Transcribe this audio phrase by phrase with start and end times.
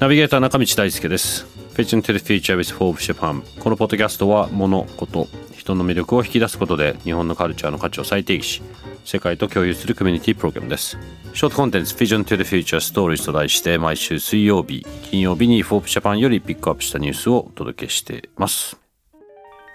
[0.00, 1.46] ナビゲーター中道大輔です。
[1.74, 8.62] Vision to the Future with Forbes Japan このポッドキャストは物事人の魅力を引き出すことで日本のカルチャーの価値を再定義し
[9.04, 10.98] 世界と共有するコミュニティプログラムです。
[11.34, 18.87] ショートコンテンツ Vision to the Future Stories と題して毎週水曜日金曜日に Forbes Japan よりピックアップしたニュースをお届けしています。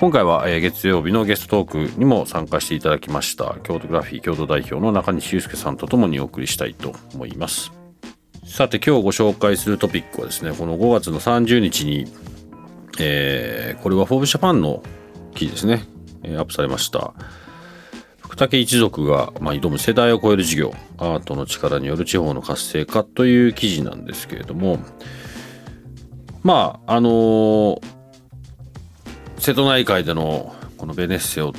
[0.04, 7.72] 今回は月曜日のゲストトークにも参加していただきました京都グラフィー京都代表の中西祐介さんとともにお送りしたいと思います。
[8.46, 12.06] さて今日ご紹介するトピックはですねこの5月の30日に、
[13.00, 14.84] えー、これはフォーブジャパンの
[15.36, 15.86] 記事ですね、
[16.24, 17.14] え、アップされました。
[18.20, 24.80] 福武一族が、まあ、挑む世代を超える事業アートの力による地方の活性化という記事なんですけれども
[26.44, 27.82] まああのー、
[29.44, 31.52] 瀬戸内海でのこのベネッセを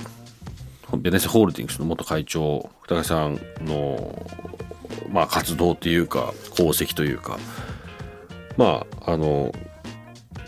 [0.96, 4.24] ベネッセホールディングスの元会長福武さんの
[5.10, 7.38] まあ、活動というか功績というか
[8.56, 9.52] まああの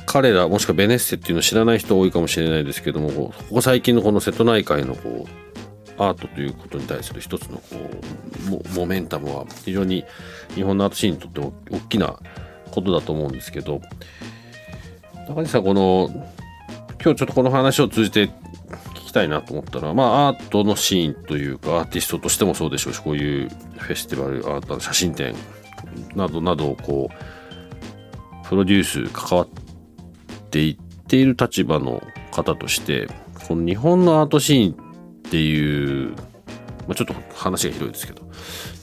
[0.07, 7.64] 彼らもしくはベネッセっていうのを知らない人多いかもしれないですけどもここ最近のこの瀬戸内海のこうアートということに対する一つのこ
[8.73, 10.07] うモメンタムは非常に
[10.55, 12.19] 日本のアートシーンにとって大きな
[12.70, 13.83] ことだと思うんですけど
[15.29, 16.11] 高橋さんこの
[17.07, 18.31] 今日ちょっとこの話を通じて聞
[19.07, 23.48] きたいなと思ったら、まあ、アートのシーンというか、アーティストとしてもそうでしょうし、こういう
[23.79, 25.33] フェスティバル、アート写真展
[26.17, 29.48] などなどをこう、プロデュース、関わっ
[30.51, 30.77] ていっ
[31.07, 33.07] ている立場の方として、
[33.47, 36.17] この日本のアートシーンっていう、ま
[36.91, 38.23] あ、ちょっと話が広いですけど、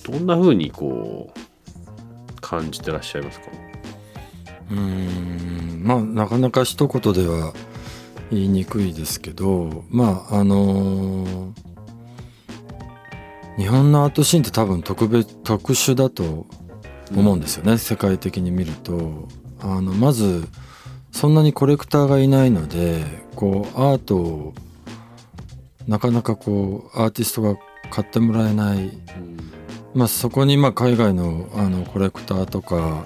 [0.10, 3.48] どんな風にこう、感じてらっしゃいますか？
[4.72, 7.54] うんまあなかなか一言では
[8.32, 11.54] 言いにくいですけどまああのー、
[13.58, 16.46] 日本のアートシーンって多分特別特殊だと
[17.16, 19.28] 思うんですよね、うん、世界的に見ると。
[19.64, 20.46] あのまず
[21.12, 24.54] そんなにコレクターがいないのでこうアートを
[25.88, 27.56] なかなかこうアーティストが
[27.90, 29.38] 買ってもらえない、うん、
[29.94, 33.06] まあ、そこにまあ海外のあのコレクターとか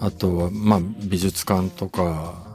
[0.00, 2.49] あとはまあ美術館とか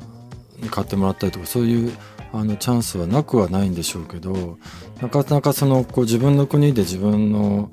[0.71, 1.93] 買ってもらったりとかそういう
[2.33, 4.57] あのチャンスはなくはないんでしょうけど
[5.01, 7.71] なかなかそのこう自分の国で自分の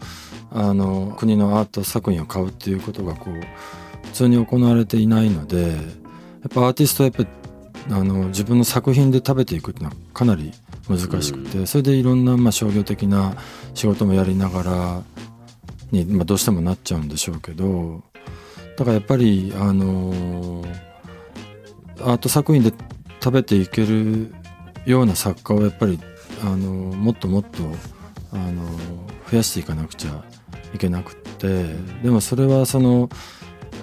[0.54, 5.76] あの国のアート作品を買うっていうことがこう普通に行われていないのでやっ
[6.50, 7.28] ぱアーティストはやっぱり
[7.90, 10.52] あの自分の作品で食べていくっていうのはかなり
[10.88, 13.34] 難しくて、それでいろんなまあ商業的な
[13.74, 15.02] 仕事もやりながら
[15.90, 18.02] に、まあ、どうしてもなっちゃうんでしょうけど
[18.76, 20.91] だからやっぱりあのー
[22.02, 22.72] アート作品で
[23.22, 24.32] 食べていける
[24.84, 25.98] ような作家をやっぱり
[26.44, 27.62] あのもっともっと
[28.32, 28.64] あの
[29.30, 30.24] 増やしていかなくちゃ
[30.74, 31.22] いけなくって。
[31.42, 33.10] でもそれはその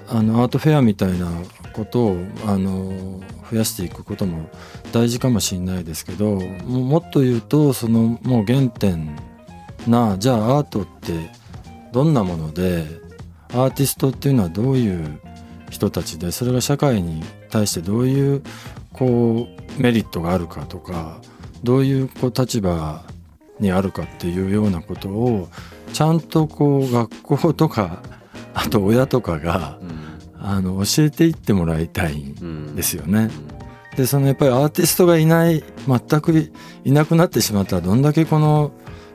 [0.08, 1.28] あのアートフェアみたいな
[1.74, 3.22] ことをあの
[3.52, 4.50] 増やしていくことも
[4.92, 9.16] 大事かもしれないですけどもっと言うとそのもう原点
[9.88, 11.30] なじゃあアートって
[11.92, 12.86] どんなもので
[13.52, 15.20] アーティストっていうのはどういう
[15.70, 18.44] 人たちでそれが社会に対してどういう
[18.94, 21.20] こうメリットがあるかとか
[21.64, 23.04] どういうこう立場
[23.60, 25.50] にあるかっていうようなことを
[25.94, 28.02] ちゃんとこう学校とか
[28.54, 33.30] あと親とかが、うん、あの教えていってもらいたいんですよね。
[33.92, 36.52] うん、でそのやっぱりアーティストがいない全く
[36.84, 38.72] いなくなってしまったらどんだけこの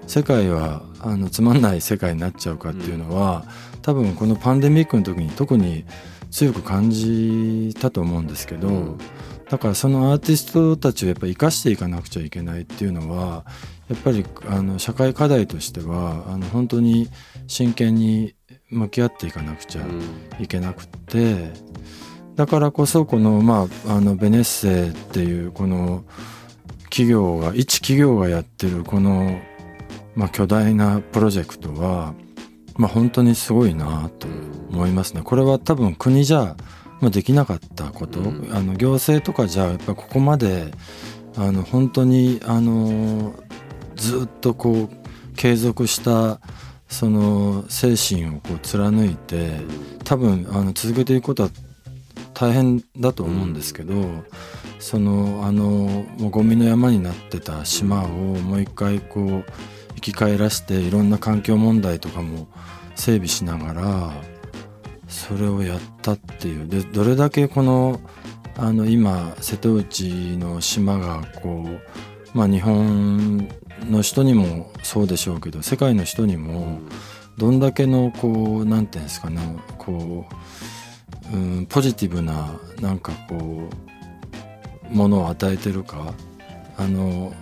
[0.07, 3.45] 世界はあのつまんない世界になっちゃうかっていうのは、
[3.75, 5.85] うん、多分このパンデミックの時に特に
[6.35, 8.99] 強く感じたと思うんですけど、うん、
[9.49, 13.47] だからそのアーティストたちをやっぱり生かしていかなくちゃいけないっていうのは
[13.89, 17.09] やっぱりあの社会課題としてはあの本当に
[17.47, 18.35] 真剣に
[18.69, 19.83] 向き合っていかなくちゃ
[20.41, 21.53] いけなくって、
[22.35, 26.03] だからこそこの,、まあ、あのベネッセっていうこの
[26.85, 29.39] 企業が一企業がやってるこの、
[30.17, 32.15] まあ、巨大なプロジェクトは
[32.77, 34.27] まあ、本当にすごいなと
[34.75, 35.23] 思いますね。
[35.23, 36.57] これは多分国じゃ、
[37.01, 40.73] まあ、できなかったこと、うん、あの行政とかじゃやっぱここまで
[41.37, 43.35] あの本当にあの
[43.97, 46.41] ずっとこう継続した
[46.89, 49.61] その精神をこう貫いて
[50.05, 51.51] 多分あの続けていくことは
[52.35, 53.95] 大変だと思うんですけど、
[54.81, 55.65] そのあの
[56.19, 59.45] もうゴミの山になってた島をもう一回こう
[59.95, 62.49] 生き返らしていろんな環境問題とかも
[62.97, 64.13] 整備しながら
[65.15, 66.69] それをやったっていう。
[66.69, 68.01] でどれだけこの
[68.57, 71.65] あの今瀬戸内の島がこ
[72.35, 73.49] う、まあ、日本
[73.91, 76.79] の人にもそうでしょうけど世界の人にも
[77.37, 79.41] どんだけのこうなんていうんですかね
[79.79, 80.27] こ
[81.33, 83.69] う、うん、ポジティブななんかこ
[84.93, 86.15] うものを与えてるか。
[86.77, 87.33] あの、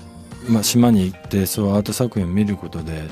[0.49, 3.05] まあ、島に行ってそうアート作品を見ることで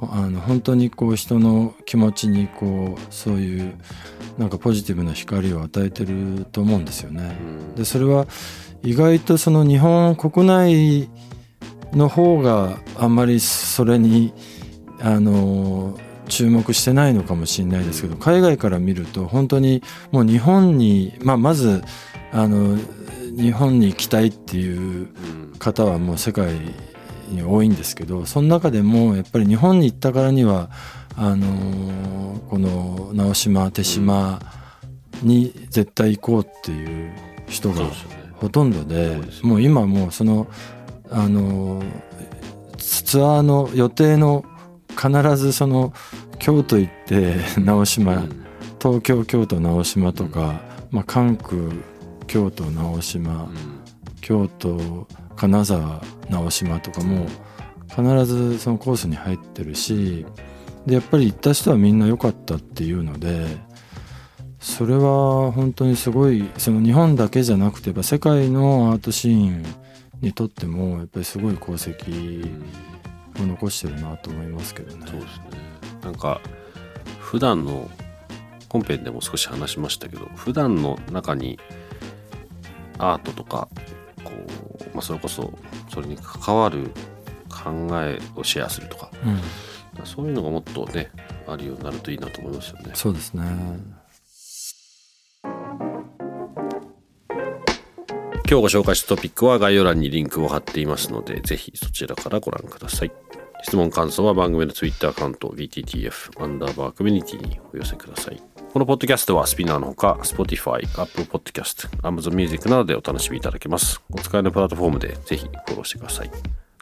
[0.00, 3.74] あの本当にこう人の気持ちにこうそういう
[4.38, 7.36] なんかポジティブな光を与えてると思うんですよね。
[7.76, 8.26] でそれは
[8.82, 11.10] 意外とその日本国内
[11.92, 14.32] の方があんまりそれに
[15.00, 15.98] あの
[16.28, 21.82] 注目してないのかもしれないですけど海外から見ると本当にもう日本に、まあ、まず
[22.32, 22.78] あの
[23.36, 25.08] 日本に行きたいっていう
[25.58, 26.74] 方はもう世界に
[27.42, 30.70] 多いんですけどその中でもやっぱり日本に行ったからには
[31.16, 34.40] あのこの直島手島
[35.22, 37.12] に絶対行こうっていう
[37.48, 37.84] 人が
[38.34, 40.48] ほとんどでもう今もうその
[41.10, 41.82] あの
[42.78, 44.44] ツアーの予定の
[44.90, 45.92] 必ずその
[46.38, 48.22] 京都行って直島
[48.80, 50.60] 東京京都直島とか、
[50.90, 51.56] まあ、関空
[52.28, 53.48] 京都直島、
[54.20, 55.08] 京都
[55.38, 57.26] 金沢直島とかも
[57.88, 60.26] 必ずそのコースに入ってるし
[60.84, 63.46] でやっぱり行った人はみんな良かったっていうので
[64.58, 69.64] それは本当にすごいその日本だけじゃなくて世界のアートシーン
[70.20, 72.50] にとってもやっぱりすごい功績
[73.40, 75.06] を残してるなと思いますけどね。
[75.08, 75.44] そうですね
[76.02, 76.40] なんか
[77.20, 77.88] 普段の
[78.68, 81.58] 本編でも少し話しましたけど普段の中に
[82.98, 83.68] アートとか、
[84.98, 85.56] まあ、それこそ
[85.88, 86.90] それに関わる
[87.48, 89.12] 考えをシェアするとか、
[89.96, 91.12] うん、そういうのがもっとね
[91.46, 92.90] あるようになるといいなと思いますよね。
[92.94, 93.44] そうですね
[98.50, 103.12] 今日ご紹介したトピックは概要欄にリンクを貼っていますので、ぜひそちらからご覧ください。
[103.62, 108.42] 質問感想は番組の Twitter アカウント BTTF アンダーバーコミュニティにお寄せください。
[108.72, 114.02] このポッドキャストはスピナーのほか Spotify、Apple Podcast、Amazon Music などでお楽しみいただけます。
[114.10, 116.30] お使いのプラットフォームでぜひフォローしてください。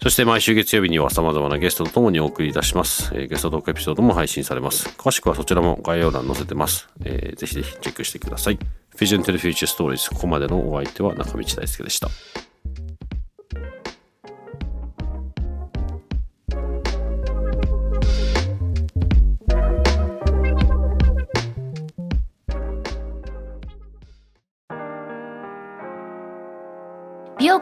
[0.03, 3.13] そして毎週月曜日には様々なゲストと共にお送りいたします。
[3.15, 4.89] えー、ゲストトークエピソードも配信されます。
[4.99, 6.89] 詳しくはそちらも概要欄載せてます。
[7.05, 8.59] えー、ぜひぜひチェックしてください。
[8.97, 12.09] Vision to the Future Stories ここまでのお相手は中道大輔でした。